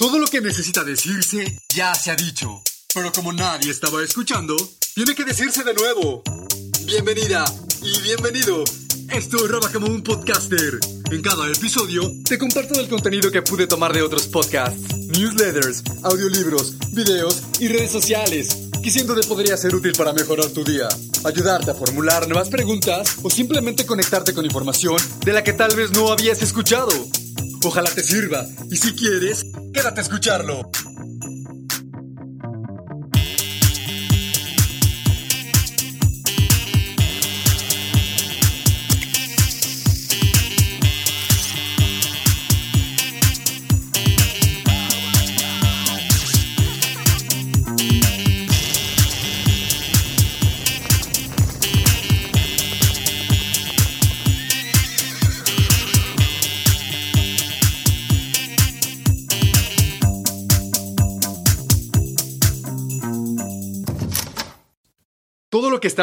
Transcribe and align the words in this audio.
Todo 0.00 0.18
lo 0.18 0.26
que 0.28 0.40
necesita 0.40 0.82
decirse 0.82 1.60
ya 1.76 1.94
se 1.94 2.10
ha 2.10 2.16
dicho. 2.16 2.62
Pero 2.94 3.12
como 3.12 3.34
nadie 3.34 3.70
estaba 3.70 4.02
escuchando, 4.02 4.56
tiene 4.94 5.14
que 5.14 5.26
decirse 5.26 5.62
de 5.62 5.74
nuevo. 5.74 6.22
Bienvenida 6.86 7.44
y 7.82 8.00
bienvenido. 8.00 8.64
Esto 9.10 9.44
es 9.44 9.50
Roba 9.50 9.70
como 9.70 9.88
un 9.88 10.02
podcaster. 10.02 10.80
En 11.10 11.20
cada 11.20 11.46
episodio 11.48 12.00
te 12.24 12.38
comparto 12.38 12.80
el 12.80 12.88
contenido 12.88 13.30
que 13.30 13.42
pude 13.42 13.66
tomar 13.66 13.92
de 13.92 14.00
otros 14.00 14.26
podcasts, 14.28 14.80
newsletters, 14.94 15.82
audiolibros, 16.02 16.76
videos 16.94 17.42
y 17.58 17.68
redes 17.68 17.90
sociales, 17.90 18.56
que 18.82 18.90
siento 18.90 19.14
de 19.14 19.26
podría 19.26 19.58
ser 19.58 19.74
útil 19.74 19.92
para 19.92 20.14
mejorar 20.14 20.48
tu 20.48 20.64
día, 20.64 20.88
ayudarte 21.26 21.72
a 21.72 21.74
formular 21.74 22.26
nuevas 22.26 22.48
preguntas 22.48 23.16
o 23.22 23.28
simplemente 23.28 23.84
conectarte 23.84 24.32
con 24.32 24.46
información 24.46 24.96
de 25.26 25.34
la 25.34 25.44
que 25.44 25.52
tal 25.52 25.76
vez 25.76 25.90
no 25.90 26.10
habías 26.10 26.40
escuchado. 26.40 26.90
Ojalá 27.62 27.90
te 27.90 28.02
sirva 28.02 28.46
y 28.70 28.76
si 28.78 28.94
quieres, 28.94 29.44
quédate 29.72 30.00
a 30.00 30.02
escucharlo. 30.02 30.70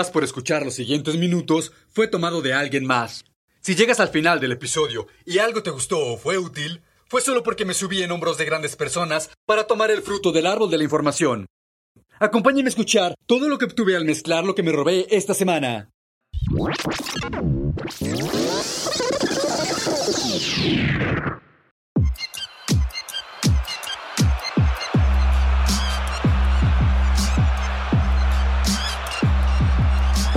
Por 0.05 0.23
escuchar 0.23 0.63
los 0.63 0.75
siguientes 0.75 1.15
minutos 1.15 1.71
fue 1.89 2.07
tomado 2.07 2.43
de 2.43 2.53
alguien 2.53 2.85
más. 2.85 3.25
Si 3.61 3.75
llegas 3.75 3.99
al 3.99 4.09
final 4.09 4.39
del 4.39 4.51
episodio 4.51 5.07
y 5.25 5.39
algo 5.39 5.63
te 5.63 5.71
gustó 5.71 5.99
o 6.13 6.17
fue 6.17 6.37
útil, 6.37 6.83
fue 7.07 7.19
solo 7.19 7.41
porque 7.41 7.65
me 7.65 7.73
subí 7.73 8.03
en 8.03 8.11
hombros 8.11 8.37
de 8.37 8.45
grandes 8.45 8.75
personas 8.75 9.31
para 9.47 9.65
tomar 9.65 9.89
el 9.89 10.03
fruto 10.03 10.31
del 10.31 10.45
árbol 10.45 10.69
de 10.69 10.77
la 10.77 10.83
información. 10.83 11.47
Acompáñenme 12.19 12.67
a 12.67 12.69
escuchar 12.69 13.15
todo 13.25 13.49
lo 13.49 13.57
que 13.57 13.65
obtuve 13.65 13.95
al 13.95 14.05
mezclar 14.05 14.43
lo 14.43 14.53
que 14.53 14.61
me 14.63 14.71
robé 14.71 15.07
esta 15.09 15.33
semana. 15.33 15.89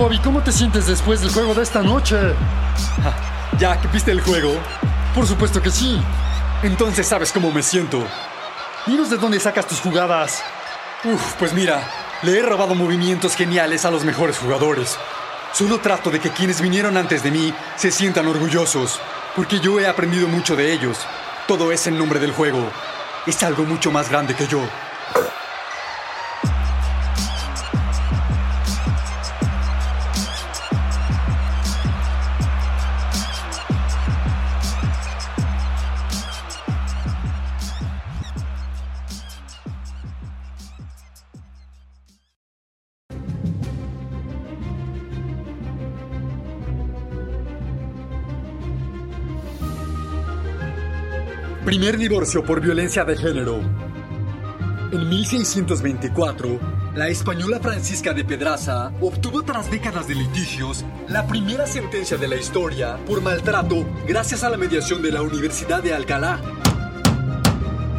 Bobby, 0.01 0.17
¿cómo 0.17 0.41
te 0.41 0.51
sientes 0.51 0.87
después 0.87 1.21
del 1.21 1.29
juego 1.29 1.53
de 1.53 1.61
esta 1.61 1.83
noche? 1.83 2.17
¿Ya 3.59 3.79
que 3.79 3.87
viste 3.89 4.09
el 4.09 4.19
juego? 4.19 4.51
Por 5.13 5.27
supuesto 5.27 5.61
que 5.61 5.69
sí. 5.69 6.01
Entonces 6.63 7.05
sabes 7.05 7.31
cómo 7.31 7.51
me 7.51 7.61
siento. 7.61 8.03
Dinos 8.87 9.11
de 9.11 9.17
dónde 9.17 9.39
sacas 9.39 9.67
tus 9.67 9.79
jugadas. 9.79 10.41
Uf, 11.03 11.35
pues 11.37 11.53
mira, 11.53 11.87
le 12.23 12.39
he 12.39 12.41
robado 12.41 12.73
movimientos 12.73 13.35
geniales 13.35 13.85
a 13.85 13.91
los 13.91 14.03
mejores 14.03 14.39
jugadores. 14.39 14.97
Solo 15.53 15.77
trato 15.77 16.09
de 16.09 16.19
que 16.19 16.31
quienes 16.31 16.61
vinieron 16.61 16.97
antes 16.97 17.21
de 17.21 17.29
mí 17.29 17.53
se 17.75 17.91
sientan 17.91 18.25
orgullosos, 18.25 18.99
porque 19.35 19.59
yo 19.59 19.79
he 19.79 19.85
aprendido 19.85 20.27
mucho 20.27 20.55
de 20.55 20.73
ellos. 20.73 20.97
Todo 21.47 21.71
es 21.71 21.85
en 21.85 21.99
nombre 21.99 22.19
del 22.19 22.31
juego. 22.31 22.71
Es 23.27 23.43
algo 23.43 23.65
mucho 23.65 23.91
más 23.91 24.09
grande 24.09 24.33
que 24.33 24.47
yo. 24.47 24.61
Primer 51.65 51.95
divorcio 51.95 52.43
por 52.43 52.59
violencia 52.59 53.03
de 53.05 53.15
género. 53.15 53.61
En 54.91 55.07
1624, 55.07 56.59
la 56.95 57.07
española 57.07 57.59
Francisca 57.59 58.13
de 58.13 58.25
Pedraza 58.25 58.91
obtuvo 58.99 59.43
tras 59.43 59.69
décadas 59.69 60.07
de 60.07 60.15
litigios 60.15 60.83
la 61.07 61.27
primera 61.27 61.67
sentencia 61.67 62.17
de 62.17 62.27
la 62.27 62.35
historia 62.35 62.97
por 63.05 63.21
maltrato 63.21 63.85
gracias 64.07 64.43
a 64.43 64.49
la 64.49 64.57
mediación 64.57 65.03
de 65.03 65.11
la 65.11 65.21
Universidad 65.21 65.83
de 65.83 65.93
Alcalá. 65.93 66.41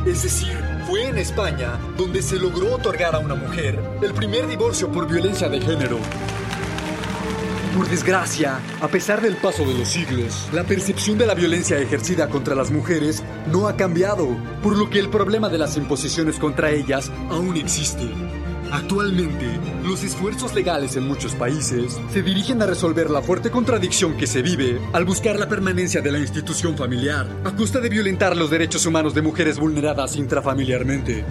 Es 0.05 0.25
decir, 0.25 0.59
fue 0.89 1.06
en 1.06 1.19
España 1.19 1.79
donde 1.97 2.21
se 2.21 2.41
logró 2.41 2.75
otorgar 2.75 3.15
a 3.15 3.21
una 3.21 3.37
mujer 3.37 3.79
el 4.03 4.12
primer 4.12 4.49
divorcio 4.49 4.91
por 4.91 5.09
violencia 5.09 5.49
de 5.49 5.61
género. 5.61 5.99
Por 7.75 7.88
desgracia, 7.88 8.60
a 8.83 8.88
pesar 8.88 9.22
del 9.22 9.37
paso 9.37 9.65
de 9.65 9.72
los 9.72 9.88
siglos, 9.88 10.50
la 10.53 10.62
percepción 10.62 11.16
de 11.16 11.25
la 11.25 11.34
violencia 11.34 11.78
ejercida 11.78 12.28
contra 12.28 12.55
las 12.55 12.71
mujeres 12.71 13.22
no 13.50 13.66
ha 13.66 13.77
cambiado, 13.77 14.28
por 14.62 14.77
lo 14.77 14.91
que 14.91 14.99
el 14.99 15.09
problema 15.09 15.49
de 15.49 15.56
las 15.56 15.78
imposiciones 15.78 16.38
contra 16.38 16.71
ellas 16.71 17.11
aún 17.31 17.56
existe. 17.56 18.11
Actualmente, 18.71 19.47
los 19.84 20.05
esfuerzos 20.05 20.55
legales 20.55 20.97
en 20.97 21.09
muchos 21.09 21.34
países 21.34 21.99
se 22.12 22.22
dirigen 22.22 22.61
a 22.61 22.66
resolver 22.66 23.09
la 23.09 23.22
fuerte 23.22 23.50
contradicción 23.50 24.19
que 24.19 24.27
se 24.27 24.43
vive 24.43 24.78
al 24.93 25.06
buscar 25.06 25.38
la 25.38 25.49
permanencia 25.49 26.03
de 26.03 26.12
la 26.12 26.19
institución 26.19 26.77
familiar, 26.77 27.27
a 27.44 27.56
costa 27.56 27.81
de 27.81 27.88
violentar 27.88 28.37
los 28.37 28.50
derechos 28.50 28.84
humanos 28.84 29.15
de 29.15 29.22
mujeres 29.22 29.59
vulneradas 29.59 30.16
intrafamiliarmente. 30.16 31.25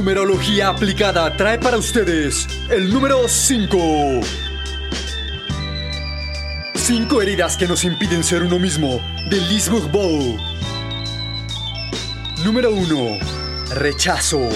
Numerología 0.00 0.68
aplicada 0.68 1.36
trae 1.36 1.58
para 1.58 1.76
ustedes 1.76 2.48
el 2.70 2.90
número 2.90 3.28
5. 3.28 4.20
Cinco 6.74 7.20
heridas 7.20 7.58
que 7.58 7.68
nos 7.68 7.84
impiden 7.84 8.24
ser 8.24 8.42
uno 8.42 8.58
mismo, 8.58 8.98
de 9.28 9.36
Lisbeth 9.42 9.92
Bow. 9.92 10.38
Número 12.46 12.70
1. 12.72 13.18
Rechazo. 13.74 14.48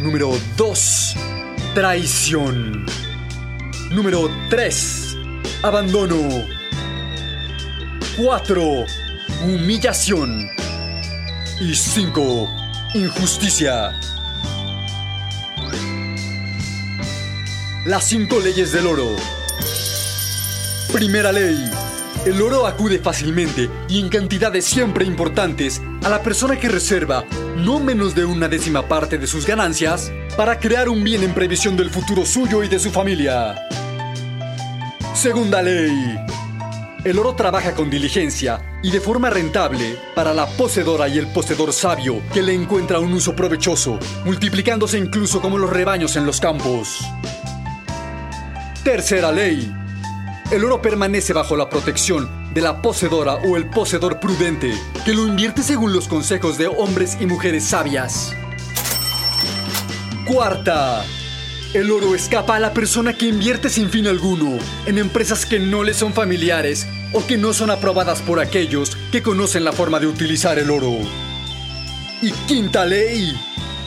Número 0.00 0.30
2. 0.58 1.16
Traición. 1.74 2.84
Número 3.90 4.30
3. 4.50 5.16
Abandono. 5.62 6.44
4. 8.18 8.84
Humillación. 9.46 10.46
Y 11.58 11.74
5. 11.74 12.63
Injusticia. 12.94 13.92
Las 17.84 18.04
cinco 18.04 18.38
leyes 18.38 18.70
del 18.70 18.86
oro. 18.86 19.16
Primera 20.92 21.32
ley. 21.32 21.58
El 22.24 22.40
oro 22.40 22.68
acude 22.68 23.00
fácilmente 23.00 23.68
y 23.88 23.98
en 23.98 24.08
cantidades 24.08 24.64
siempre 24.64 25.04
importantes 25.04 25.82
a 26.04 26.08
la 26.08 26.22
persona 26.22 26.56
que 26.56 26.68
reserva 26.68 27.24
no 27.56 27.80
menos 27.80 28.14
de 28.14 28.26
una 28.26 28.46
décima 28.46 28.86
parte 28.86 29.18
de 29.18 29.26
sus 29.26 29.44
ganancias 29.44 30.12
para 30.36 30.60
crear 30.60 30.88
un 30.88 31.02
bien 31.02 31.24
en 31.24 31.34
previsión 31.34 31.76
del 31.76 31.90
futuro 31.90 32.24
suyo 32.24 32.62
y 32.62 32.68
de 32.68 32.78
su 32.78 32.92
familia. 32.92 33.56
Segunda 35.14 35.60
ley. 35.62 36.16
El 37.04 37.18
oro 37.18 37.34
trabaja 37.34 37.74
con 37.74 37.90
diligencia 37.90 38.78
y 38.82 38.90
de 38.90 38.98
forma 38.98 39.28
rentable 39.28 39.98
para 40.14 40.32
la 40.32 40.46
poseedora 40.46 41.06
y 41.06 41.18
el 41.18 41.26
poseedor 41.26 41.74
sabio 41.74 42.22
que 42.32 42.40
le 42.40 42.54
encuentra 42.54 42.98
un 42.98 43.12
uso 43.12 43.36
provechoso, 43.36 43.98
multiplicándose 44.24 44.96
incluso 44.96 45.42
como 45.42 45.58
los 45.58 45.68
rebaños 45.68 46.16
en 46.16 46.24
los 46.24 46.40
campos. 46.40 47.04
Tercera 48.84 49.30
ley. 49.32 49.70
El 50.50 50.64
oro 50.64 50.80
permanece 50.80 51.34
bajo 51.34 51.56
la 51.56 51.68
protección 51.68 52.54
de 52.54 52.62
la 52.62 52.80
poseedora 52.80 53.34
o 53.34 53.58
el 53.58 53.68
poseedor 53.68 54.18
prudente, 54.18 54.72
que 55.04 55.12
lo 55.12 55.26
invierte 55.26 55.62
según 55.62 55.92
los 55.92 56.08
consejos 56.08 56.56
de 56.56 56.68
hombres 56.68 57.18
y 57.20 57.26
mujeres 57.26 57.64
sabias. 57.64 58.34
Cuarta. 60.26 61.04
El 61.74 61.90
oro 61.90 62.14
escapa 62.14 62.56
a 62.56 62.60
la 62.60 62.72
persona 62.72 63.12
que 63.14 63.26
invierte 63.26 63.68
sin 63.68 63.90
fin 63.90 64.06
alguno 64.06 64.58
en 64.86 64.96
empresas 64.96 65.44
que 65.44 65.58
no 65.58 65.82
le 65.82 65.92
son 65.92 66.12
familiares 66.12 66.86
o 67.14 67.24
que 67.26 67.38
no 67.38 67.54
son 67.54 67.70
aprobadas 67.70 68.20
por 68.20 68.40
aquellos 68.40 68.96
que 69.10 69.22
conocen 69.22 69.64
la 69.64 69.72
forma 69.72 70.00
de 70.00 70.06
utilizar 70.06 70.58
el 70.58 70.70
oro. 70.70 70.98
Y 72.20 72.32
quinta 72.46 72.84
ley. 72.84 73.34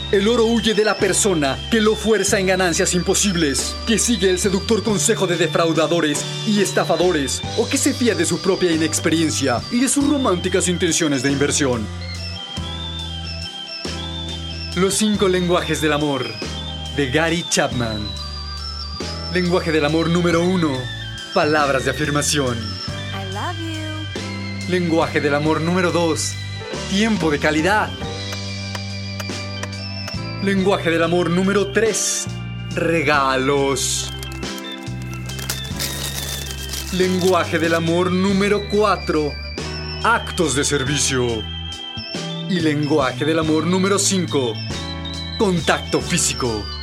El 0.10 0.30
oro 0.30 0.46
huye 0.46 0.74
de 0.74 0.86
la 0.86 0.96
persona 0.96 1.60
que 1.70 1.82
lo 1.82 1.94
fuerza 1.94 2.40
en 2.40 2.48
ganancias 2.48 2.94
imposibles, 2.94 3.76
que 3.86 4.00
sigue 4.00 4.30
el 4.30 4.40
seductor 4.40 4.82
consejo 4.82 5.28
de 5.28 5.36
defraudadores 5.36 6.24
y 6.48 6.62
estafadores, 6.62 7.42
o 7.58 7.68
que 7.68 7.78
se 7.78 7.94
fía 7.94 8.16
de 8.16 8.26
su 8.26 8.40
propia 8.40 8.72
inexperiencia 8.72 9.62
y 9.70 9.82
de 9.82 9.90
sus 9.90 10.08
románticas 10.08 10.70
intenciones 10.70 11.24
de 11.24 11.32
inversión. 11.32 11.86
Los 14.78 14.94
cinco 14.94 15.28
lenguajes 15.28 15.82
del 15.82 15.92
amor, 15.92 16.26
de 16.96 17.12
Gary 17.12 17.44
Chapman. 17.50 18.00
Lenguaje 19.34 19.74
del 19.74 19.84
amor 19.84 20.10
número 20.10 20.42
uno, 20.42 20.72
palabras 21.34 21.84
de 21.84 21.92
afirmación. 21.92 22.87
Lenguaje 24.70 25.22
del 25.22 25.34
amor 25.34 25.62
número 25.62 25.94
2. 25.94 26.34
Tiempo 26.90 27.32
de 27.32 27.40
calidad. 27.40 27.90
Lenguaje 30.44 30.92
del 30.92 31.04
amor 31.04 31.30
número 31.30 31.72
3. 31.72 32.28
Regalos. 32.76 34.12
Lenguaje 36.92 37.60
del 37.60 37.76
amor 37.76 38.12
número 38.12 38.68
4. 38.68 39.32
Actos 40.04 40.54
de 40.56 40.66
servicio. 40.66 41.26
Y 42.50 42.60
lenguaje 42.60 43.24
del 43.24 43.40
amor 43.40 43.66
número 43.66 43.98
5. 43.98 44.54
Contacto 45.38 46.02
físico. 46.02 46.77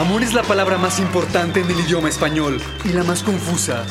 Amor 0.00 0.22
es 0.22 0.32
la 0.32 0.42
palabra 0.42 0.78
más 0.78 0.98
importante 0.98 1.60
en 1.60 1.70
el 1.70 1.78
idioma 1.78 2.08
español 2.08 2.58
y 2.86 2.88
la 2.88 3.04
más 3.04 3.22
confusa. 3.22 3.84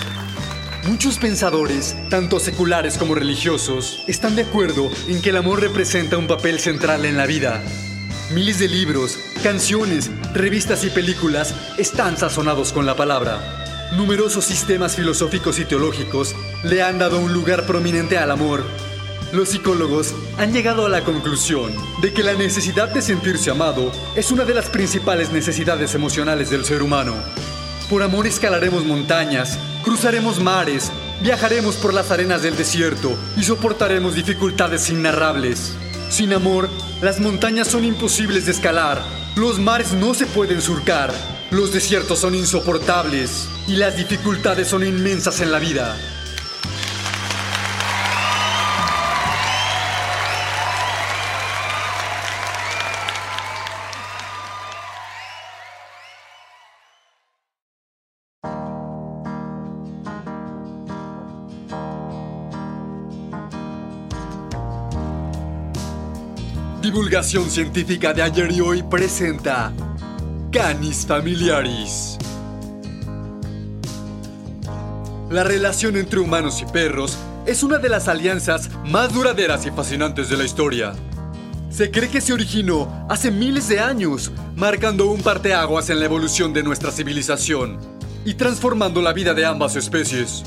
Muchos 0.87 1.19
pensadores, 1.19 1.95
tanto 2.09 2.39
seculares 2.39 2.97
como 2.97 3.13
religiosos, 3.13 4.03
están 4.07 4.35
de 4.35 4.41
acuerdo 4.41 4.89
en 5.07 5.21
que 5.21 5.29
el 5.29 5.37
amor 5.37 5.61
representa 5.61 6.17
un 6.17 6.25
papel 6.25 6.59
central 6.59 7.05
en 7.05 7.15
la 7.15 7.27
vida. 7.27 7.61
Miles 8.33 8.57
de 8.57 8.69
libros, 8.69 9.19
canciones, 9.43 10.09
revistas 10.33 10.83
y 10.83 10.89
películas 10.89 11.53
están 11.77 12.17
sazonados 12.17 12.73
con 12.73 12.87
la 12.87 12.95
palabra. 12.95 13.91
Numerosos 13.95 14.45
sistemas 14.45 14.95
filosóficos 14.95 15.59
y 15.59 15.65
teológicos 15.65 16.35
le 16.63 16.81
han 16.81 16.97
dado 16.97 17.19
un 17.19 17.33
lugar 17.33 17.67
prominente 17.67 18.17
al 18.17 18.31
amor. 18.31 18.63
Los 19.31 19.49
psicólogos 19.49 20.15
han 20.39 20.53
llegado 20.53 20.87
a 20.87 20.89
la 20.89 21.03
conclusión 21.03 21.71
de 22.01 22.11
que 22.11 22.23
la 22.23 22.33
necesidad 22.33 22.89
de 22.89 23.03
sentirse 23.03 23.51
amado 23.51 23.91
es 24.15 24.31
una 24.31 24.43
de 24.43 24.55
las 24.55 24.69
principales 24.69 25.31
necesidades 25.31 25.93
emocionales 25.93 26.49
del 26.49 26.65
ser 26.65 26.81
humano. 26.81 27.13
Por 27.91 28.01
amor 28.01 28.25
escalaremos 28.25 28.85
montañas, 28.85 29.59
cruzaremos 29.83 30.41
mares, 30.41 30.91
viajaremos 31.21 31.75
por 31.75 31.93
las 31.93 32.09
arenas 32.09 32.41
del 32.41 32.57
desierto 32.57 33.15
y 33.37 33.43
soportaremos 33.43 34.15
dificultades 34.15 34.89
innarrables. 34.89 35.75
Sin 36.09 36.33
amor, 36.33 36.67
las 37.01 37.19
montañas 37.19 37.67
son 37.67 37.85
imposibles 37.85 38.47
de 38.47 38.51
escalar, 38.51 38.99
los 39.35 39.59
mares 39.59 39.93
no 39.93 40.15
se 40.15 40.25
pueden 40.25 40.59
surcar, 40.59 41.13
los 41.51 41.71
desiertos 41.71 42.17
son 42.17 42.33
insoportables 42.33 43.47
y 43.67 43.75
las 43.75 43.95
dificultades 43.95 44.67
son 44.67 44.83
inmensas 44.83 45.39
en 45.39 45.51
la 45.51 45.59
vida. 45.59 46.18
Divulgación 66.91 67.51
científica 67.51 68.13
de 68.13 68.23
ayer 68.23 68.51
y 68.51 68.61
hoy 68.61 68.81
presenta 68.81 69.71
Canis 70.51 71.05
familiaris. 71.05 72.17
La 75.29 75.43
relación 75.43 75.97
entre 75.97 76.19
humanos 76.19 76.63
y 76.63 76.65
perros 76.65 77.15
es 77.45 77.61
una 77.61 77.77
de 77.77 77.89
las 77.89 78.07
alianzas 78.07 78.71
más 78.85 79.13
duraderas 79.13 79.67
y 79.67 79.69
fascinantes 79.69 80.29
de 80.29 80.37
la 80.37 80.45
historia. 80.45 80.93
Se 81.69 81.91
cree 81.91 82.09
que 82.09 82.21
se 82.21 82.33
originó 82.33 83.05
hace 83.07 83.29
miles 83.29 83.69
de 83.69 83.79
años, 83.79 84.31
marcando 84.55 85.11
un 85.11 85.21
parteaguas 85.21 85.91
en 85.91 85.99
la 85.99 86.05
evolución 86.05 86.53
de 86.53 86.63
nuestra 86.63 86.89
civilización 86.89 87.77
y 88.25 88.33
transformando 88.33 89.03
la 89.03 89.13
vida 89.13 89.35
de 89.35 89.45
ambas 89.45 89.75
especies. 89.75 90.43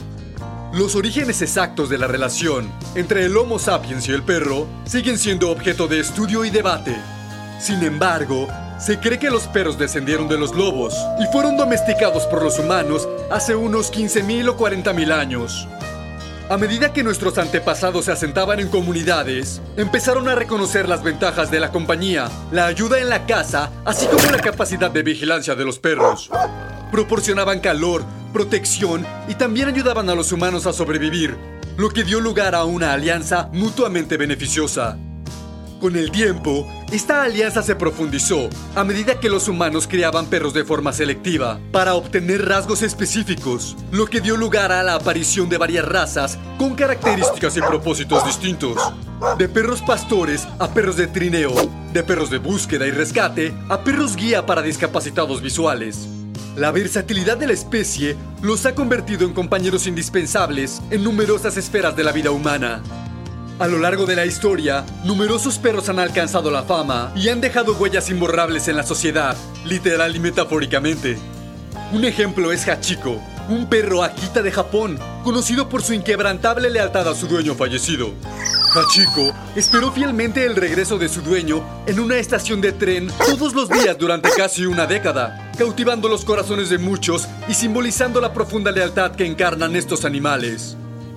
Los 0.73 0.95
orígenes 0.97 1.43
exactos 1.43 1.91
de 1.91 1.99
la 1.99 2.07
relación 2.07 2.73
entre 2.95 3.27
el 3.27 3.37
Homo 3.37 3.59
sapiens 3.59 4.09
y 4.09 4.13
el 4.13 4.23
perro 4.23 4.67
siguen 4.87 5.19
siendo 5.19 5.51
objeto 5.51 5.87
de 5.87 6.01
estudio 6.01 6.47
y 6.47 6.51
debate. 6.51 6.97
Sin 7.61 7.83
embargo, 7.83 8.49
se 8.81 8.99
cree 8.99 9.19
que 9.19 9.31
los 9.31 9.43
perros 9.49 9.79
descendieron 9.79 10.29
de 10.29 10.39
los 10.39 10.55
lobos 10.55 10.95
y 11.21 11.31
fueron 11.31 11.59
domesticados 11.59 12.25
por 12.25 12.43
los 12.43 12.59
humanos 12.59 13.07
hace 13.31 13.55
unos 13.55 13.93
15.000 13.93 14.49
o 14.49 14.57
40.000 14.57 15.13
años. 15.13 15.69
A 16.49 16.57
medida 16.57 16.91
que 16.95 17.03
nuestros 17.03 17.37
antepasados 17.37 18.07
se 18.07 18.13
asentaban 18.13 18.59
en 18.59 18.69
comunidades, 18.69 19.61
empezaron 19.77 20.27
a 20.31 20.35
reconocer 20.35 20.89
las 20.89 21.03
ventajas 21.03 21.51
de 21.51 21.61
la 21.61 21.71
compañía, 21.71 22.31
la 22.51 22.65
ayuda 22.65 22.99
en 22.99 23.11
la 23.11 23.27
casa, 23.27 23.71
así 23.85 24.07
como 24.07 24.25
la 24.31 24.41
capacidad 24.41 24.91
de 24.91 25.03
vigilancia 25.03 25.55
de 25.55 25.67
los 25.67 25.79
perros. 25.79 26.31
Proporcionaban 26.91 27.61
calor, 27.61 28.05
protección 28.33 29.07
y 29.29 29.35
también 29.35 29.69
ayudaban 29.69 30.09
a 30.09 30.15
los 30.15 30.33
humanos 30.33 30.67
a 30.67 30.73
sobrevivir, 30.73 31.37
lo 31.77 31.91
que 31.91 32.05
dio 32.05 32.21
lugar 32.21 32.55
a 32.55 32.65
una 32.65 32.93
alianza 32.93 33.49
mutuamente 33.53 34.17
beneficiosa. 34.17 34.99
Con 35.83 35.97
el 35.97 36.13
tiempo, 36.13 36.69
esta 36.93 37.25
alianza 37.25 37.61
se 37.61 37.75
profundizó 37.75 38.49
a 38.77 38.85
medida 38.85 39.19
que 39.19 39.29
los 39.29 39.49
humanos 39.49 39.89
criaban 39.89 40.27
perros 40.27 40.55
de 40.55 40.65
forma 40.65 40.93
selectiva 40.93 41.59
para 41.73 41.97
obtener 41.97 42.47
rasgos 42.47 42.83
específicos, 42.83 43.77
lo 43.91 44.07
que 44.07 44.21
dio 44.21 44.37
lugar 44.37 44.71
a 44.71 44.85
la 44.85 44.95
aparición 44.95 45.49
de 45.49 45.59
varias 45.59 45.85
razas 45.85 46.39
con 46.57 46.77
características 46.77 47.57
y 47.57 47.63
propósitos 47.63 48.25
distintos. 48.25 48.77
De 49.39 49.49
perros 49.49 49.83
pastores 49.83 50.47
a 50.61 50.73
perros 50.73 50.97
de 50.97 51.09
trineo, 51.09 51.53
de 51.93 52.05
perros 52.05 52.31
de 52.31 52.39
búsqueda 52.39 52.87
y 52.87 52.93
rescate 52.93 53.53
a 53.69 53.83
perros 53.83 54.15
guía 54.15 54.47
para 54.47 54.63
discapacitados 54.63 55.43
visuales. 55.43 56.09
La 56.57 56.71
versatilidad 56.71 57.39
de 57.39 57.47
la 57.47 57.55
especie 57.55 58.15
los 58.43 58.67
ha 58.67 58.75
convertido 58.75 59.27
en 59.27 59.33
compañeros 59.33 59.87
indispensables 59.87 60.83
en 60.91 61.03
numerosas 61.03 61.57
esferas 61.57 61.97
de 61.97 62.05
la 62.05 62.13
vida 62.13 62.31
humana. 62.31 62.83
A 63.59 63.67
lo 63.69 63.79
largo 63.79 64.05
de 64.05 64.17
la 64.17 64.27
historia, 64.27 64.85
numerosos 65.05 65.59
perros 65.59 65.89
han 65.89 65.99
alcanzado 65.99 66.51
la 66.51 66.63
fama 66.65 67.11
y 67.17 67.31
han 67.31 67.41
dejado 67.41 67.73
huellas 67.75 68.11
imborrables 68.11 68.69
en 68.69 68.77
la 68.77 68.83
sociedad, 68.83 69.35
literal 69.65 70.15
y 70.15 70.21
metafóricamente. 70.21 71.17
Un 71.91 72.05
ejemplo 72.05 72.53
es 72.53 72.69
Hachiko, 72.69 73.19
un 73.49 73.67
perro 73.71 74.03
Akita 74.03 74.43
de 74.43 74.53
Japón, 74.53 74.99
conocido 75.25 75.71
por 75.71 75.83
su 75.83 75.95
inquebrantable 75.95 76.69
lealtad 76.69 77.09
a 77.09 77.15
su 77.15 77.29
dueño 77.29 77.55
fallecido. 77.55 78.13
Hachiko 78.75 79.35
esperó 79.55 79.93
fielmente 79.93 80.47
el 80.47 80.57
regreso 80.57 80.97
de 80.97 81.11
su 81.11 81.21
dueño 81.21 81.63
en 81.87 82.01
una 82.01 82.17
estación 82.17 82.63
de 82.63 82.73
tren 82.73 83.09
todos 83.19 83.53
los 83.53 83.69
días 83.69 83.99
durante 83.99 84.31
casi 84.31 84.65
una 84.65 84.87
década, 84.87 85.53
cautivando 85.59 86.09
los 86.09 86.25
corazones 86.25 86.71
de 86.71 86.79
muchos 86.79 87.29
y 87.49 87.55
simbolizando 87.55 88.19
la 88.21 88.33
profunda 88.33 88.73
lealtad 88.73 89.15
que 89.15 89.27
encarnan 89.27 89.77
estos 89.77 90.07
animales. 90.07 90.77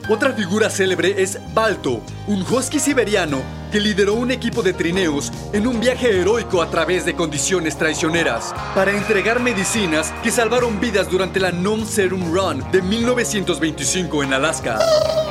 Otra 0.09 0.33
figura 0.33 0.69
célebre 0.69 1.23
es 1.23 1.39
Balto, 1.53 2.01
un 2.27 2.41
husky 2.41 2.79
siberiano 2.79 3.41
que 3.75 3.81
lideró 3.81 4.13
un 4.13 4.31
equipo 4.31 4.63
de 4.63 4.71
trineos 4.71 5.33
en 5.51 5.67
un 5.67 5.81
viaje 5.81 6.21
heroico 6.21 6.61
a 6.61 6.69
través 6.69 7.03
de 7.03 7.13
condiciones 7.13 7.77
traicioneras 7.77 8.55
para 8.73 8.95
entregar 8.95 9.41
medicinas 9.41 10.13
que 10.23 10.31
salvaron 10.31 10.79
vidas 10.79 11.09
durante 11.09 11.41
la 11.41 11.51
Non 11.51 11.85
Serum 11.85 12.33
Run 12.33 12.63
de 12.71 12.81
1925 12.81 14.23
en 14.23 14.33
Alaska. 14.33 14.79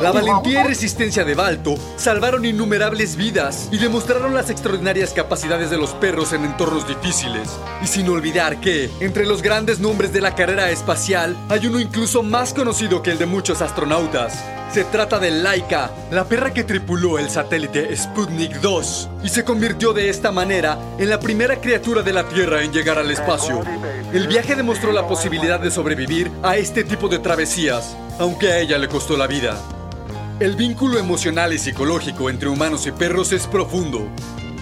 La 0.02 0.12
valentía 0.12 0.60
y 0.60 0.68
resistencia 0.68 1.24
de 1.24 1.34
Balto 1.34 1.76
salvaron 1.96 2.44
innumerables 2.44 3.16
vidas 3.16 3.70
y 3.72 3.78
demostraron 3.78 4.34
las 4.34 4.50
extraordinarias 4.50 5.14
capacidades 5.14 5.70
de 5.70 5.78
los 5.78 5.94
perros 5.94 6.34
en 6.34 6.44
entornos 6.44 6.86
difíciles. 6.86 7.48
Y 7.82 7.86
sin 7.86 8.10
olvidar 8.10 8.60
que, 8.60 8.90
entre 9.00 9.24
los 9.24 9.40
grandes 9.40 9.80
nombres 9.80 10.12
de 10.12 10.20
la 10.20 10.34
carrera 10.34 10.70
espacial, 10.70 11.34
hay 11.48 11.66
uno 11.66 11.80
incluso 11.80 12.22
más 12.22 12.52
conocido 12.52 13.02
que 13.02 13.12
el 13.12 13.16
de 13.16 13.24
muchos 13.24 13.62
astronautas. 13.62 14.44
Se 14.74 14.82
trata 14.82 15.20
de 15.20 15.30
Laika, 15.30 15.88
la 16.10 16.24
perra 16.24 16.52
que 16.52 16.64
tripuló 16.64 17.16
el 17.20 17.30
satélite 17.30 17.96
Sputnik 17.96 18.56
2 18.56 19.08
y 19.22 19.28
se 19.28 19.44
convirtió 19.44 19.92
de 19.92 20.08
esta 20.08 20.32
manera 20.32 20.76
en 20.98 21.10
la 21.10 21.20
primera 21.20 21.60
criatura 21.60 22.02
de 22.02 22.12
la 22.12 22.28
Tierra 22.28 22.60
en 22.60 22.72
llegar 22.72 22.98
al 22.98 23.08
espacio. 23.08 23.62
El 24.12 24.26
viaje 24.26 24.56
demostró 24.56 24.90
la 24.90 25.06
posibilidad 25.06 25.60
de 25.60 25.70
sobrevivir 25.70 26.28
a 26.42 26.56
este 26.56 26.82
tipo 26.82 27.06
de 27.06 27.20
travesías, 27.20 27.96
aunque 28.18 28.48
a 28.48 28.58
ella 28.58 28.76
le 28.76 28.88
costó 28.88 29.16
la 29.16 29.28
vida. 29.28 29.56
El 30.40 30.56
vínculo 30.56 30.98
emocional 30.98 31.52
y 31.52 31.58
psicológico 31.60 32.28
entre 32.28 32.48
humanos 32.48 32.84
y 32.88 32.90
perros 32.90 33.30
es 33.30 33.46
profundo. 33.46 34.08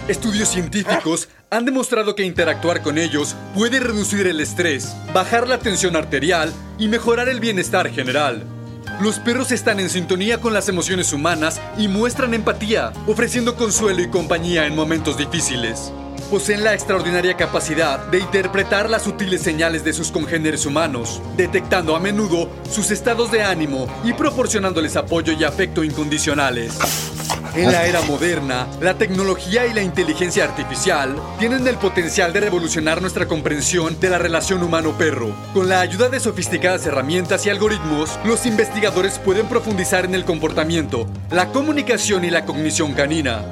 Estudios 0.07 0.49
científicos 0.49 1.27
han 1.49 1.65
demostrado 1.65 2.13
que 2.13 2.23
interactuar 2.23 2.83
con 2.83 2.99
ellos 2.99 3.35
puede 3.55 3.79
reducir 3.79 4.27
el 4.27 4.41
estrés, 4.41 4.95
bajar 5.11 5.47
la 5.47 5.57
tensión 5.57 5.95
arterial 5.95 6.53
y 6.77 6.87
mejorar 6.87 7.29
el 7.29 7.39
bienestar 7.39 7.89
general. 7.89 8.52
Los 9.01 9.19
perros 9.19 9.51
están 9.51 9.79
en 9.79 9.89
sintonía 9.89 10.39
con 10.39 10.53
las 10.53 10.69
emociones 10.69 11.13
humanas 11.13 11.59
y 11.77 11.87
muestran 11.87 12.33
empatía, 12.33 12.93
ofreciendo 13.07 13.55
consuelo 13.55 14.01
y 14.01 14.09
compañía 14.09 14.65
en 14.65 14.75
momentos 14.75 15.17
difíciles 15.17 15.91
poseen 16.33 16.63
la 16.63 16.73
extraordinaria 16.73 17.37
capacidad 17.37 18.07
de 18.07 18.17
interpretar 18.17 18.89
las 18.89 19.03
sutiles 19.03 19.43
señales 19.43 19.83
de 19.83 19.93
sus 19.93 20.11
congéneres 20.11 20.65
humanos, 20.65 21.21
detectando 21.37 21.95
a 21.95 21.99
menudo 21.99 22.49
sus 22.67 22.89
estados 22.89 23.31
de 23.31 23.43
ánimo 23.43 23.87
y 24.03 24.13
proporcionándoles 24.13 24.95
apoyo 24.95 25.33
y 25.33 25.43
afecto 25.43 25.83
incondicionales. 25.83 27.22
En 27.55 27.71
la 27.71 27.85
era 27.85 28.01
moderna, 28.01 28.67
la 28.81 28.95
tecnología 28.95 29.67
y 29.67 29.73
la 29.73 29.83
inteligencia 29.83 30.43
artificial 30.43 31.15
tienen 31.37 31.67
el 31.67 31.77
potencial 31.77 32.33
de 32.33 32.39
revolucionar 32.39 32.99
nuestra 32.99 33.27
comprensión 33.27 33.99
de 33.99 34.09
la 34.09 34.17
relación 34.17 34.63
humano-perro. 34.63 35.35
Con 35.53 35.69
la 35.69 35.79
ayuda 35.79 36.09
de 36.09 36.19
sofisticadas 36.19 36.83
herramientas 36.87 37.45
y 37.45 37.51
algoritmos, 37.51 38.19
los 38.25 38.47
investigadores 38.47 39.19
pueden 39.19 39.45
profundizar 39.45 40.03
en 40.03 40.15
el 40.15 40.25
comportamiento, 40.25 41.07
la 41.29 41.49
comunicación 41.49 42.25
y 42.25 42.31
la 42.31 42.43
cognición 42.43 42.93
canina. 42.93 43.43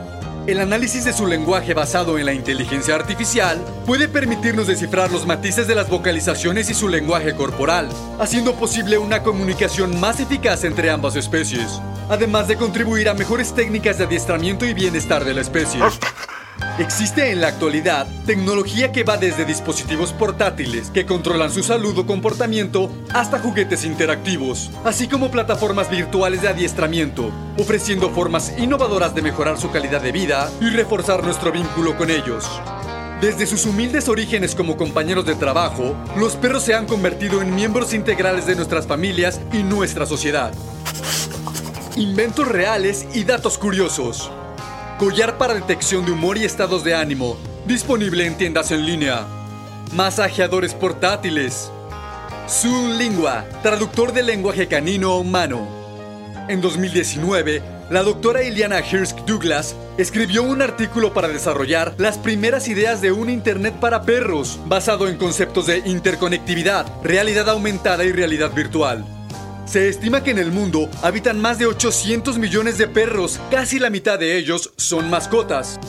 El 0.47 0.59
análisis 0.59 1.05
de 1.05 1.13
su 1.13 1.27
lenguaje 1.27 1.75
basado 1.75 2.17
en 2.17 2.25
la 2.25 2.33
inteligencia 2.33 2.95
artificial 2.95 3.63
puede 3.85 4.07
permitirnos 4.07 4.65
descifrar 4.65 5.11
los 5.11 5.27
matices 5.27 5.67
de 5.67 5.75
las 5.75 5.87
vocalizaciones 5.87 6.71
y 6.71 6.73
su 6.73 6.89
lenguaje 6.89 7.35
corporal, 7.35 7.87
haciendo 8.19 8.55
posible 8.55 8.97
una 8.97 9.21
comunicación 9.21 9.99
más 9.99 10.19
eficaz 10.19 10.63
entre 10.63 10.89
ambas 10.89 11.15
especies, 11.15 11.79
además 12.09 12.47
de 12.47 12.57
contribuir 12.57 13.09
a 13.09 13.13
mejores 13.13 13.53
técnicas 13.53 13.97
de 13.97 14.05
adiestramiento 14.05 14.65
y 14.65 14.73
bienestar 14.73 15.25
de 15.25 15.33
la 15.33 15.41
especie. 15.41 15.81
Existe 16.77 17.31
en 17.31 17.41
la 17.41 17.47
actualidad 17.47 18.07
tecnología 18.25 18.91
que 18.91 19.03
va 19.03 19.17
desde 19.17 19.45
dispositivos 19.45 20.13
portátiles 20.13 20.89
que 20.89 21.05
controlan 21.05 21.51
su 21.51 21.63
salud 21.63 21.97
o 21.97 22.05
comportamiento 22.05 22.91
hasta 23.13 23.39
juguetes 23.39 23.83
interactivos, 23.83 24.71
así 24.83 25.07
como 25.07 25.31
plataformas 25.31 25.89
virtuales 25.89 26.41
de 26.41 26.49
adiestramiento, 26.49 27.31
ofreciendo 27.57 28.09
formas 28.09 28.53
innovadoras 28.57 29.13
de 29.15 29.21
mejorar 29.21 29.57
su 29.57 29.71
calidad 29.71 30.01
de 30.01 30.11
vida 30.11 30.51
y 30.59 30.69
reforzar 30.69 31.23
nuestro 31.23 31.51
vínculo 31.51 31.97
con 31.97 32.09
ellos. 32.09 32.49
Desde 33.21 33.45
sus 33.45 33.65
humildes 33.65 34.09
orígenes 34.09 34.55
como 34.55 34.77
compañeros 34.77 35.25
de 35.25 35.35
trabajo, 35.35 35.95
los 36.17 36.35
perros 36.35 36.63
se 36.63 36.73
han 36.73 36.87
convertido 36.87 37.41
en 37.41 37.53
miembros 37.53 37.93
integrales 37.93 38.47
de 38.47 38.55
nuestras 38.55 38.87
familias 38.87 39.39
y 39.53 39.61
nuestra 39.61 40.07
sociedad. 40.07 40.51
Inventos 41.97 42.47
reales 42.47 43.05
y 43.13 43.25
datos 43.25 43.57
curiosos. 43.57 44.31
Collar 44.97 45.37
para 45.37 45.53
detección 45.53 46.05
de 46.05 46.13
humor 46.13 46.37
y 46.37 46.45
estados 46.45 46.85
de 46.85 46.95
ánimo. 46.95 47.37
Disponible 47.65 48.25
en 48.25 48.37
tiendas 48.37 48.71
en 48.71 48.85
línea. 48.85 49.25
Masajeadores 49.93 50.73
portátiles. 50.73 51.69
Zoom 52.47 52.97
Lingua, 52.97 53.45
traductor 53.61 54.13
de 54.13 54.23
lenguaje 54.23 54.67
canino 54.67 55.17
humano. 55.17 55.67
En 56.47 56.61
2019, 56.61 57.61
la 57.89 58.03
doctora 58.03 58.41
Iliana 58.43 58.79
Hirsk 58.79 59.25
Douglas 59.25 59.75
escribió 59.97 60.43
un 60.43 60.61
artículo 60.61 61.13
para 61.13 61.27
desarrollar 61.27 61.93
las 61.97 62.17
primeras 62.17 62.69
ideas 62.69 63.01
de 63.01 63.11
un 63.11 63.29
Internet 63.29 63.75
para 63.81 64.03
perros, 64.03 64.61
basado 64.65 65.09
en 65.09 65.17
conceptos 65.17 65.67
de 65.67 65.79
interconectividad, 65.79 66.85
realidad 67.03 67.49
aumentada 67.49 68.05
y 68.05 68.13
realidad 68.13 68.53
virtual. 68.53 69.05
Se 69.65 69.87
estima 69.87 70.23
que 70.23 70.31
en 70.31 70.39
el 70.39 70.51
mundo 70.51 70.89
habitan 71.01 71.39
más 71.39 71.57
de 71.57 71.65
800 71.65 72.37
millones 72.37 72.77
de 72.77 72.87
perros, 72.87 73.39
casi 73.49 73.79
la 73.79 73.89
mitad 73.89 74.19
de 74.19 74.37
ellos 74.37 74.73
son 74.75 75.09
mascotas. 75.09 75.79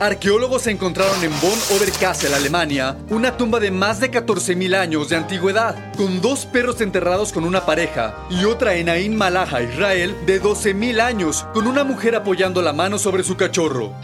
Arqueólogos 0.00 0.66
encontraron 0.66 1.22
en 1.22 1.30
Bonn 1.40 1.58
Oberkassel, 1.76 2.34
Alemania, 2.34 2.96
una 3.10 3.36
tumba 3.36 3.60
de 3.60 3.70
más 3.70 4.00
de 4.00 4.10
14.000 4.10 4.74
años 4.74 5.08
de 5.08 5.16
antigüedad, 5.16 5.94
con 5.96 6.20
dos 6.20 6.46
perros 6.46 6.80
enterrados 6.80 7.32
con 7.32 7.44
una 7.44 7.64
pareja, 7.64 8.26
y 8.28 8.44
otra 8.44 8.74
en 8.74 8.88
Ain 8.88 9.16
Malaha, 9.16 9.62
Israel, 9.62 10.16
de 10.26 10.42
12.000 10.42 11.00
años, 11.00 11.46
con 11.54 11.68
una 11.68 11.84
mujer 11.84 12.16
apoyando 12.16 12.60
la 12.60 12.72
mano 12.72 12.98
sobre 12.98 13.22
su 13.22 13.36
cachorro. 13.36 13.94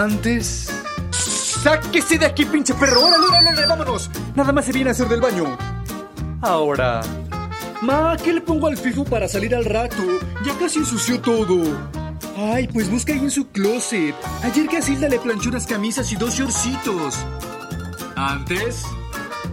Antes. 0.00 0.70
¡Sáquese 1.10 2.16
de 2.16 2.24
aquí, 2.24 2.46
pinche 2.46 2.72
perro! 2.72 3.04
¡Órale, 3.04 3.26
órale, 3.26 3.66
vámonos! 3.66 4.10
Nada 4.34 4.50
más 4.50 4.64
se 4.64 4.72
viene 4.72 4.88
a 4.88 4.92
hacer 4.92 5.10
del 5.10 5.20
baño. 5.20 5.58
Ahora. 6.40 7.02
Ma, 7.82 8.16
¿qué 8.16 8.32
le 8.32 8.40
pongo 8.40 8.68
al 8.68 8.78
FIFO 8.78 9.04
para 9.04 9.28
salir 9.28 9.54
al 9.54 9.66
rato? 9.66 10.02
Ya 10.42 10.56
casi 10.58 10.78
ensució 10.78 11.20
todo. 11.20 11.78
Ay, 12.34 12.66
pues 12.68 12.90
busca 12.90 13.12
ahí 13.12 13.18
en 13.18 13.30
su 13.30 13.48
closet. 13.48 14.14
Ayer 14.42 14.68
Casilda 14.68 15.06
le 15.06 15.18
planchó 15.18 15.50
unas 15.50 15.66
camisas 15.66 16.10
y 16.12 16.16
dos 16.16 16.32
shortcitos. 16.32 17.18
Antes. 18.16 18.84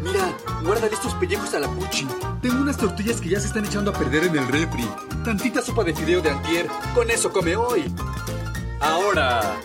Mira, 0.01 0.32
guárdale 0.63 0.94
estos 0.94 1.13
pellejos 1.16 1.54
a 1.56 1.60
la 1.60 1.68
puchi. 1.68 2.08
Tengo 2.42 2.62
unas 2.62 2.77
tortillas 2.77 3.20
que 3.20 3.27
ya 3.27 3.42
se 3.42 3.48
están 3.48 3.66
echando 3.66 3.92
a 3.92 3.94
perder 3.94 4.24
en 4.24 4.38
el 4.38 4.48
refri. 4.48 4.88
Tantita 5.25 5.62
sopa 5.62 5.84
de 5.84 5.94
fideo 5.94 6.22
de 6.22 6.30
antier. 6.30 6.68
Con 6.96 7.12
eso 7.12 7.34
come 7.34 7.58
hoy. 7.58 7.94
Ahora. 8.80 9.60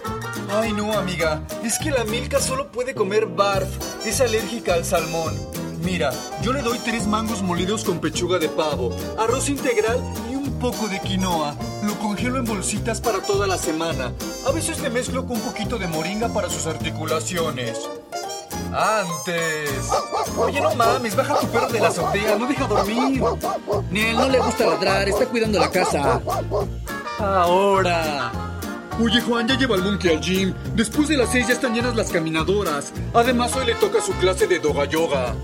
Ay, 0.54 0.72
no, 0.74 0.92
amiga. 0.92 1.42
Es 1.64 1.78
que 1.78 1.90
la 1.90 2.04
Milka 2.04 2.38
solo 2.38 2.70
puede 2.70 2.94
comer 2.94 3.26
barf. 3.26 3.68
Es 4.04 4.20
alérgica 4.20 4.74
al 4.74 4.84
salmón. 4.84 5.34
Mira, 5.82 6.10
yo 6.42 6.52
le 6.52 6.60
doy 6.60 6.78
tres 6.78 7.06
mangos 7.06 7.42
molidos 7.42 7.84
con 7.84 8.00
pechuga 8.00 8.38
de 8.38 8.48
pavo, 8.48 8.94
arroz 9.18 9.48
integral 9.48 9.98
y 10.30 10.36
un 10.36 10.58
poco 10.60 10.88
de 10.88 11.00
quinoa. 11.00 11.56
Lo 11.84 11.98
congelo 11.98 12.38
en 12.38 12.44
bolsitas 12.44 13.00
para 13.00 13.20
toda 13.20 13.46
la 13.46 13.56
semana. 13.56 14.12
A 14.46 14.52
veces 14.52 14.80
le 14.80 14.90
mezclo 14.90 15.26
con 15.26 15.38
un 15.38 15.42
poquito 15.42 15.78
de 15.78 15.88
moringa 15.88 16.28
para 16.28 16.50
sus 16.50 16.66
articulaciones. 16.66 17.80
Antes. 18.72 19.90
Oye, 20.36 20.60
no 20.60 20.74
mames, 20.74 21.16
baja 21.16 21.40
tu 21.40 21.48
perro 21.48 21.68
de 21.68 21.80
la 21.80 21.88
azotea, 21.88 22.36
no 22.36 22.46
deja 22.46 22.66
dormir. 22.66 23.22
Él 23.92 24.16
no 24.16 24.28
le 24.28 24.38
gusta 24.38 24.66
ladrar, 24.66 25.08
está 25.08 25.26
cuidando 25.26 25.58
la 25.58 25.70
casa. 25.70 26.20
Ahora. 27.18 28.41
Oye, 29.00 29.20
Juan, 29.20 29.48
ya 29.48 29.56
lleva 29.56 29.76
al 29.76 29.82
monkey 29.82 30.14
al 30.14 30.20
gym. 30.20 30.54
Después 30.74 31.08
de 31.08 31.16
las 31.16 31.32
seis 31.32 31.48
ya 31.48 31.54
están 31.54 31.74
llenas 31.74 31.96
las 31.96 32.10
caminadoras. 32.10 32.92
Además, 33.14 33.54
hoy 33.56 33.66
le 33.66 33.74
toca 33.74 34.00
su 34.02 34.12
clase 34.14 34.46
de 34.46 34.58
doga 34.58 34.84
yoga. 34.84 35.34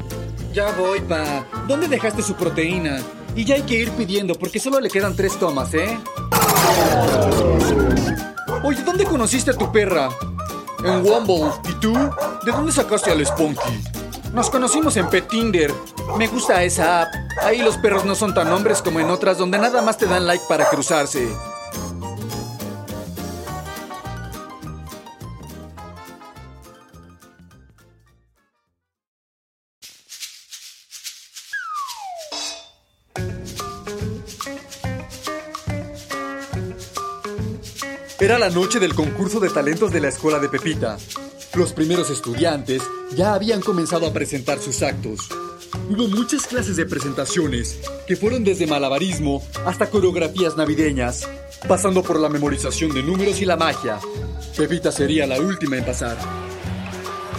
Ya 0.53 0.71
voy, 0.73 1.01
pa. 1.01 1.47
¿Dónde 1.67 1.89
dejaste 1.89 2.23
su 2.23 2.35
proteína? 2.35 3.01
Y 3.35 3.45
ya 3.45 3.55
hay 3.55 3.63
que 3.63 3.77
ir 3.77 3.91
pidiendo 3.93 4.35
porque 4.35 4.59
solo 4.59 4.81
le 4.81 4.91
quedan 4.91 5.15
tres 5.15 5.39
tomas, 5.39 5.73
¿eh? 5.75 5.99
Oye, 8.63 8.83
¿dónde 8.83 9.05
conociste 9.05 9.53
a 9.53 9.55
tu 9.55 9.71
perra? 9.71 10.09
En 10.85 11.05
Wumble. 11.05 11.51
¿Y 11.69 11.75
tú? 11.81 11.95
¿De 12.45 12.53
dónde 12.53 12.73
sacaste 12.73 13.11
al 13.11 13.25
Spunky? 13.25 13.83
Nos 14.33 14.51
conocimos 14.51 14.97
en 14.97 15.09
Pet 15.09 15.29
Tinder. 15.29 15.73
Me 16.17 16.27
gusta 16.29 16.63
esa 16.63 17.03
app. 17.03 17.09
Ahí 17.43 17.63
los 17.63 17.77
perros 17.79 18.05
no 18.05 18.15
son 18.15 18.35
tan 18.35 18.53
hombres 18.53 18.83
como 18.83 19.01
en 19.01 19.11
otras 19.11 19.39
donde 19.39 19.59
nada 19.59 19.83
más 19.83 19.97
te 19.97 20.07
dan 20.07 20.27
like 20.27 20.45
para 20.49 20.69
cruzarse. 20.69 21.29
Era 38.29 38.39
la 38.39 38.51
noche 38.51 38.79
del 38.79 38.95
concurso 38.95 39.41
de 39.41 39.49
talentos 39.49 39.91
de 39.91 40.03
la 40.03 40.09
escuela 40.09 40.39
de 40.39 40.51
Pepita. 40.51 40.99
Los 41.55 41.73
primeros 41.73 42.11
estudiantes 42.11 42.83
ya 43.17 43.33
habían 43.33 43.63
comenzado 43.63 44.07
a 44.07 44.13
presentar 44.13 44.59
sus 44.59 44.83
actos. 44.83 45.31
Hubo 45.89 46.09
muchas 46.09 46.47
clases 46.47 46.77
de 46.77 46.85
presentaciones, 46.85 47.81
que 48.07 48.17
fueron 48.17 48.45
desde 48.45 48.67
malabarismo 48.67 49.43
hasta 49.65 49.89
coreografías 49.89 50.59
navideñas, 50.59 51.27
pasando 51.67 52.03
por 52.03 52.21
la 52.21 52.29
memorización 52.29 52.93
de 52.93 53.03
números 53.03 53.41
y 53.41 53.47
la 53.47 53.57
magia. 53.57 53.99
Pepita 54.55 54.93
sería 54.93 55.27
la 55.27 55.41
última 55.41 55.79
en 55.79 55.87
pasar. 55.87 56.19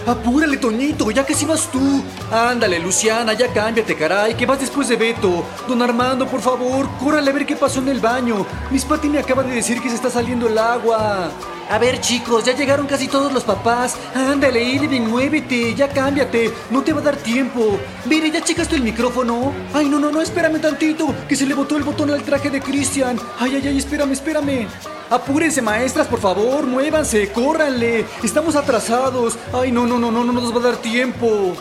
Apúrale, 0.08 0.58
Toñito, 0.58 1.12
ya 1.12 1.26
que 1.26 1.34
si 1.34 1.46
vas 1.46 1.70
tú. 1.72 2.04
Ándale, 2.32 2.80
Luciana, 2.80 3.34
ya 3.34 3.52
cámbiate, 3.52 3.96
caray, 3.96 4.36
que 4.36 4.46
vas 4.46 4.60
después 4.60 4.88
de 4.88 4.96
Beto. 4.96 5.44
Don 5.68 5.82
Armando, 5.82 6.28
por 6.28 6.42
favor, 6.42 6.90
córrale 7.00 7.30
a 7.30 7.34
ver 7.34 7.46
qué 7.46 7.56
pasó 7.56 7.80
en 7.80 7.90
el 7.90 8.00
baño. 8.00 8.46
Miss 8.72 8.86
Patty 8.86 9.10
me 9.10 9.20
acaba 9.20 9.44
de 9.44 9.54
decir 9.54 9.82
que 9.82 9.90
se 9.90 9.96
está 9.96 10.10
saliendo 10.10 10.48
el 10.48 10.58
agua. 10.58 11.32
A 11.70 11.78
ver, 11.78 12.02
chicos, 12.02 12.46
ya 12.46 12.56
llegaron 12.56 12.88
casi 12.88 13.08
todos 13.08 13.32
los 13.32 13.44
papás. 13.44 13.96
Ándale, 14.16 14.64
Irving, 14.64 15.02
muévete, 15.02 15.76
ya 15.76 15.88
cámbiate. 15.88 16.52
No 16.72 16.82
te 16.82 16.94
va 16.94 17.02
a 17.02 17.04
dar 17.04 17.18
tiempo. 17.18 17.80
Mire, 18.06 18.32
¿ya 18.32 18.42
checaste 18.42 18.76
el 18.76 18.82
micrófono? 18.82 19.54
Ay, 19.74 19.88
no, 19.88 20.00
no, 20.00 20.12
no, 20.12 20.20
espérame 20.20 20.60
tantito, 20.60 21.14
que 21.28 21.36
se 21.36 21.46
le 21.46 21.54
botó 21.54 21.78
el 21.78 21.84
botón 21.84 22.10
al 22.10 22.24
traje 22.24 22.50
de 22.50 22.60
Christian. 22.60 23.20
Ay, 23.38 23.56
ay, 23.56 23.68
ay, 23.68 23.78
espérame, 23.78 24.14
espérame. 24.14 24.68
Apúrense, 25.10 25.62
maestras, 25.62 26.08
por 26.08 26.20
favor, 26.20 26.68
muévanse, 26.68 27.32
córranle. 27.32 28.06
Estamos 28.24 28.56
atrasados. 28.56 29.40
Ay, 29.52 29.72
no, 29.72 29.88
no, 29.88 29.98
no, 29.98 30.12
no, 30.12 30.24
no 30.24 30.32
nos 30.32 30.54
va 30.54 30.60
a 30.60 30.72
dar 30.72 30.78
tiempo. 30.78 31.56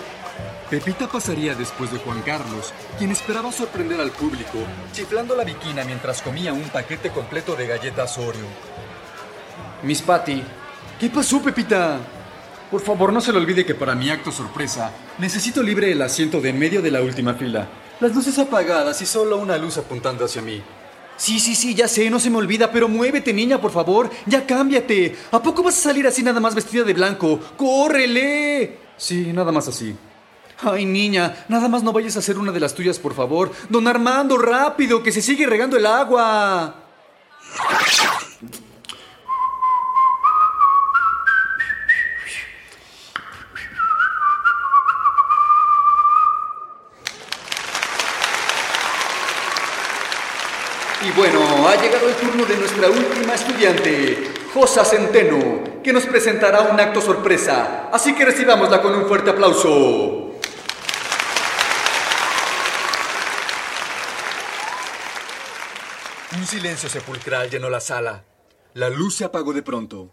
Pepita 0.69 1.09
pasaría 1.09 1.55
después 1.55 1.91
de 1.91 1.99
Juan 1.99 2.21
Carlos, 2.21 2.75
quien 2.99 3.11
esperaba 3.11 3.51
sorprender 3.51 3.99
al 4.03 4.11
público, 4.11 4.59
chiflando 4.93 5.35
la 5.35 5.45
viquina 5.45 5.83
mientras 5.85 6.21
comía 6.21 6.53
un 6.53 6.69
paquete 6.69 7.09
completo 7.09 7.57
de 7.57 7.67
galletas 7.67 8.19
Oreo. 8.19 8.47
Miss 9.83 10.03
Patty. 10.03 10.43
¿Qué 11.01 11.09
pasó, 11.09 11.41
Pepita? 11.41 12.01
Por 12.71 12.83
favor, 12.83 13.15
no 13.15 13.23
se 13.23 13.33
le 13.33 13.39
olvide 13.39 13.65
que 13.65 13.75
para 13.75 13.95
mi 13.95 14.11
acto 14.11 14.31
sorpresa 14.31 14.93
necesito 15.17 15.63
libre 15.63 15.91
el 15.91 16.03
asiento 16.03 16.43
de 16.43 16.51
en 16.51 16.59
medio 16.59 16.83
de 16.83 16.91
la 16.91 17.01
última 17.01 17.33
fila. 17.33 17.67
Las 18.01 18.15
luces 18.15 18.39
apagadas 18.39 19.01
y 19.01 19.07
solo 19.07 19.39
una 19.39 19.57
luz 19.57 19.79
apuntando 19.79 20.27
hacia 20.27 20.43
mí. 20.43 20.63
Sí, 21.19 21.41
sí, 21.41 21.57
sí, 21.57 21.75
ya 21.75 21.89
sé, 21.89 22.09
no 22.11 22.21
se 22.21 22.31
me 22.31 22.39
olvida, 22.39 22.71
pero 22.71 22.89
muévete, 22.89 23.33
niña, 23.33 23.61
por 23.61 23.73
favor. 23.73 24.09
Ya 24.27 24.47
cámbiate. 24.47 25.17
¿A 25.33 25.43
poco 25.43 25.65
vas 25.65 25.77
a 25.77 25.89
salir 25.89 26.07
así 26.07 26.23
nada 26.23 26.39
más 26.39 26.55
vestida 26.55 26.85
de 26.85 26.95
blanco? 26.95 27.41
¡Córrele! 27.57 28.79
Sí, 28.97 29.33
nada 29.33 29.51
más 29.51 29.67
así. 29.67 29.95
Ay, 30.61 30.85
niña, 30.85 31.45
nada 31.49 31.69
más 31.69 31.83
no 31.83 31.93
vayas 31.93 32.17
a 32.17 32.21
hacer 32.21 32.39
una 32.39 32.53
de 32.53 32.61
las 32.61 32.75
tuyas, 32.75 32.99
por 32.99 33.15
favor. 33.15 33.51
Don 33.69 33.87
Armando, 33.89 34.39
rápido, 34.39 35.03
que 35.03 35.13
se 35.13 35.21
sigue 35.21 35.47
regando 35.47 35.77
el 35.77 35.87
agua. 35.87 36.75
Y 51.01 51.11
bueno, 51.13 51.39
ha 51.69 51.77
llegado 51.77 52.09
el 52.09 52.15
turno 52.15 52.47
de 52.47 52.57
nuestra 52.57 52.89
última 52.89 53.35
estudiante, 53.35 54.33
Josa 54.55 54.87
Centeno, 54.87 55.83
que 55.83 55.93
nos 55.93 56.07
presentará 56.07 56.63
un 56.63 56.81
acto 56.81 57.03
sorpresa. 57.03 57.91
Así 57.93 58.15
que 58.15 58.25
recibámosla 58.25 58.81
con 58.81 58.95
un 58.95 59.07
fuerte 59.07 59.31
aplauso. 59.31 60.33
Un 66.37 66.47
silencio 66.47 66.89
sepulcral 66.89 67.51
llenó 67.51 67.69
la 67.69 67.81
sala. 67.81 68.25
La 68.73 68.89
luz 68.89 69.17
se 69.17 69.27
apagó 69.27 69.53
de 69.53 69.63
pronto. 69.63 70.11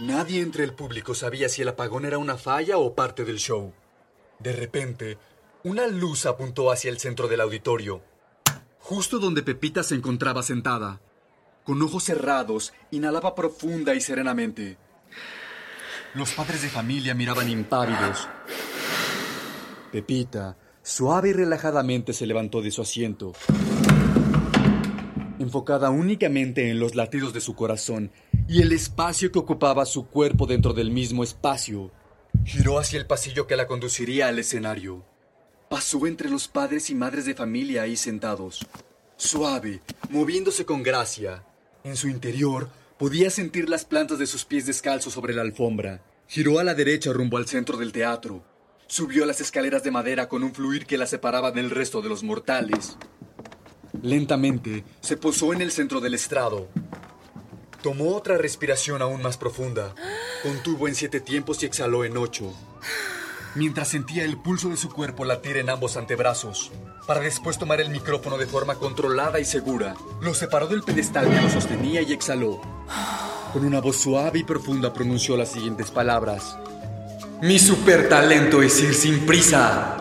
Nadie 0.00 0.40
entre 0.40 0.64
el 0.64 0.74
público 0.74 1.14
sabía 1.14 1.48
si 1.48 1.62
el 1.62 1.68
apagón 1.68 2.06
era 2.06 2.18
una 2.18 2.36
falla 2.36 2.78
o 2.78 2.94
parte 2.96 3.24
del 3.24 3.38
show. 3.38 3.72
De 4.40 4.52
repente, 4.52 5.16
una 5.62 5.86
luz 5.86 6.26
apuntó 6.26 6.72
hacia 6.72 6.90
el 6.90 6.98
centro 6.98 7.28
del 7.28 7.40
auditorio 7.40 8.02
justo 8.82 9.18
donde 9.18 9.42
Pepita 9.42 9.82
se 9.82 9.94
encontraba 9.94 10.42
sentada. 10.42 11.00
Con 11.64 11.80
ojos 11.80 12.04
cerrados, 12.04 12.74
inhalaba 12.90 13.34
profunda 13.34 13.94
y 13.94 14.00
serenamente. 14.00 14.76
Los 16.14 16.32
padres 16.32 16.62
de 16.62 16.68
familia 16.68 17.14
miraban 17.14 17.48
impávidos. 17.48 18.28
Pepita, 19.92 20.58
suave 20.82 21.30
y 21.30 21.32
relajadamente, 21.32 22.12
se 22.12 22.26
levantó 22.26 22.60
de 22.60 22.72
su 22.72 22.82
asiento. 22.82 23.32
Enfocada 25.38 25.90
únicamente 25.90 26.68
en 26.68 26.80
los 26.80 26.94
latidos 26.94 27.32
de 27.32 27.40
su 27.40 27.54
corazón 27.54 28.10
y 28.48 28.62
el 28.62 28.72
espacio 28.72 29.30
que 29.30 29.38
ocupaba 29.38 29.86
su 29.86 30.08
cuerpo 30.08 30.46
dentro 30.46 30.72
del 30.72 30.90
mismo 30.90 31.22
espacio, 31.22 31.92
giró 32.44 32.78
hacia 32.78 32.98
el 32.98 33.06
pasillo 33.06 33.46
que 33.46 33.56
la 33.56 33.68
conduciría 33.68 34.28
al 34.28 34.38
escenario. 34.40 35.04
Pasó 35.72 36.06
entre 36.06 36.28
los 36.28 36.48
padres 36.48 36.90
y 36.90 36.94
madres 36.94 37.24
de 37.24 37.32
familia 37.32 37.80
ahí 37.80 37.96
sentados, 37.96 38.66
suave, 39.16 39.80
moviéndose 40.10 40.66
con 40.66 40.82
gracia. 40.82 41.46
En 41.82 41.96
su 41.96 42.08
interior 42.08 42.68
podía 42.98 43.30
sentir 43.30 43.70
las 43.70 43.86
plantas 43.86 44.18
de 44.18 44.26
sus 44.26 44.44
pies 44.44 44.66
descalzos 44.66 45.14
sobre 45.14 45.32
la 45.32 45.40
alfombra. 45.40 46.02
Giró 46.28 46.58
a 46.58 46.62
la 46.62 46.74
derecha 46.74 47.14
rumbo 47.14 47.38
al 47.38 47.46
centro 47.46 47.78
del 47.78 47.90
teatro. 47.90 48.44
Subió 48.86 49.24
las 49.24 49.40
escaleras 49.40 49.82
de 49.82 49.90
madera 49.90 50.28
con 50.28 50.42
un 50.42 50.52
fluir 50.54 50.84
que 50.84 50.98
la 50.98 51.06
separaba 51.06 51.52
del 51.52 51.70
resto 51.70 52.02
de 52.02 52.10
los 52.10 52.22
mortales. 52.22 52.98
Lentamente 54.02 54.84
se 55.00 55.16
posó 55.16 55.54
en 55.54 55.62
el 55.62 55.70
centro 55.70 56.02
del 56.02 56.12
estrado. 56.12 56.68
Tomó 57.82 58.14
otra 58.14 58.36
respiración 58.36 59.00
aún 59.00 59.22
más 59.22 59.38
profunda. 59.38 59.94
Contuvo 60.42 60.86
en 60.86 60.94
siete 60.94 61.22
tiempos 61.22 61.62
y 61.62 61.66
exhaló 61.66 62.04
en 62.04 62.18
ocho 62.18 62.54
mientras 63.54 63.88
sentía 63.88 64.24
el 64.24 64.36
pulso 64.36 64.68
de 64.68 64.76
su 64.76 64.90
cuerpo 64.90 65.24
latir 65.24 65.56
en 65.56 65.70
ambos 65.70 65.96
antebrazos, 65.96 66.70
para 67.06 67.20
después 67.20 67.58
tomar 67.58 67.80
el 67.80 67.90
micrófono 67.90 68.38
de 68.38 68.46
forma 68.46 68.76
controlada 68.76 69.40
y 69.40 69.44
segura. 69.44 69.94
Lo 70.20 70.34
separó 70.34 70.66
del 70.66 70.82
pedestal 70.82 71.28
que 71.28 71.40
lo 71.40 71.50
sostenía 71.50 72.02
y 72.02 72.12
exhaló. 72.12 72.60
Con 73.52 73.64
una 73.64 73.80
voz 73.80 73.96
suave 73.96 74.38
y 74.40 74.44
profunda 74.44 74.92
pronunció 74.92 75.36
las 75.36 75.50
siguientes 75.50 75.90
palabras. 75.90 76.56
Mi 77.42 77.58
super 77.58 78.08
talento 78.08 78.62
es 78.62 78.80
ir 78.80 78.94
sin 78.94 79.26
prisa. 79.26 79.98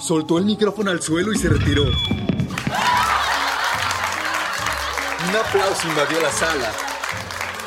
Soltó 0.00 0.38
el 0.38 0.44
micrófono 0.44 0.90
al 0.90 1.00
suelo 1.00 1.32
y 1.32 1.38
se 1.38 1.48
retiró. 1.48 1.84
Un 5.28 5.36
aplauso 5.36 5.88
invadió 5.88 6.20
la 6.20 6.32
sala 6.32 6.91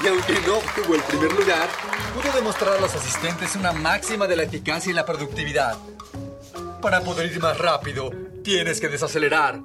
y 0.04 0.08
aunque 0.08 0.34
no 0.46 0.58
obtuvo 0.58 0.96
el 0.96 1.02
primer 1.04 1.32
lugar, 1.34 1.70
pudo 2.14 2.32
demostrar 2.34 2.78
a 2.78 2.82
los 2.82 2.94
asistentes 2.94 3.56
una 3.56 3.72
máxima 3.72 4.28
de 4.28 4.36
la 4.36 4.44
eficacia 4.44 4.92
y 4.92 4.94
la 4.94 5.06
productividad. 5.06 5.78
Para 6.82 7.02
poder 7.02 7.32
ir 7.32 7.40
más 7.40 7.58
rápido, 7.58 8.12
tienes 8.44 8.80
que 8.80 8.90
desacelerar. 8.90 9.60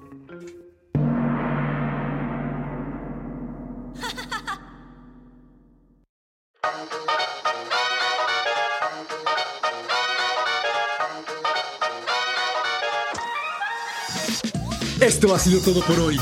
Esto 15.01 15.35
ha 15.35 15.39
sido 15.39 15.61
todo 15.61 15.81
por 15.83 15.99
hoy. 15.99 16.21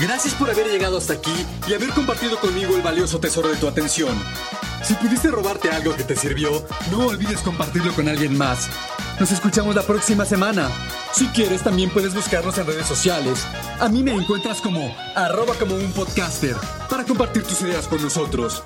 Gracias 0.00 0.34
por 0.34 0.50
haber 0.50 0.66
llegado 0.66 0.98
hasta 0.98 1.14
aquí 1.14 1.32
y 1.66 1.72
haber 1.72 1.88
compartido 1.90 2.38
conmigo 2.38 2.76
el 2.76 2.82
valioso 2.82 3.18
tesoro 3.18 3.48
de 3.48 3.56
tu 3.56 3.66
atención. 3.66 4.14
Si 4.84 4.94
pudiste 4.94 5.28
robarte 5.28 5.70
algo 5.70 5.96
que 5.96 6.04
te 6.04 6.14
sirvió, 6.14 6.64
no 6.90 7.06
olvides 7.06 7.40
compartirlo 7.40 7.94
con 7.94 8.08
alguien 8.08 8.36
más. 8.36 8.68
Nos 9.18 9.32
escuchamos 9.32 9.74
la 9.74 9.82
próxima 9.82 10.26
semana. 10.26 10.68
Si 11.12 11.26
quieres, 11.28 11.62
también 11.62 11.88
puedes 11.88 12.14
buscarnos 12.14 12.58
en 12.58 12.66
redes 12.66 12.86
sociales. 12.86 13.46
A 13.80 13.88
mí 13.88 14.02
me 14.02 14.12
encuentras 14.12 14.60
como 14.60 14.94
arroba 15.14 15.54
como 15.54 15.74
un 15.74 15.90
podcaster 15.92 16.56
para 16.90 17.04
compartir 17.04 17.44
tus 17.44 17.62
ideas 17.62 17.88
con 17.88 18.02
nosotros. 18.02 18.62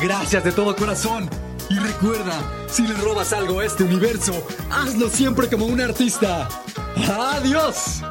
Gracias 0.00 0.44
de 0.44 0.52
todo 0.52 0.76
corazón. 0.76 1.30
Y 1.70 1.78
recuerda, 1.78 2.34
si 2.68 2.86
le 2.86 2.94
robas 2.94 3.32
algo 3.32 3.60
a 3.60 3.64
este 3.64 3.84
universo, 3.84 4.34
hazlo 4.70 5.08
siempre 5.08 5.48
como 5.48 5.64
un 5.64 5.80
artista. 5.80 6.46
¡Adiós! 7.08 8.02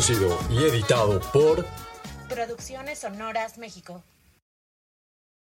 Producido 0.00 0.38
y 0.48 0.64
editado 0.64 1.20
por 1.30 1.66
Producciones 2.26 3.00
Sonoras 3.00 3.58
México. 3.58 4.02